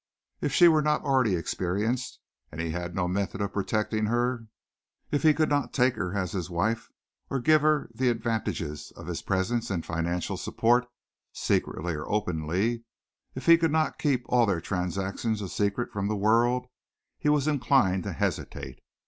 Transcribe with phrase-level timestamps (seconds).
[0.41, 2.19] If she were not already experienced
[2.51, 4.47] and he had no method of protecting her,
[5.11, 6.89] if he could not take her as his wife
[7.29, 10.87] or give her the advantages of his presence and financial support,
[11.33, 12.83] secretly or openly,
[13.35, 16.65] if he could not keep all their transactions a secret from the world,
[17.19, 18.81] he was inclined to hesitate.